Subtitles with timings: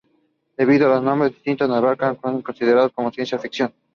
[0.57, 3.71] Debido a las enormes distancias que abarcan, están considerados como ciencia ficción.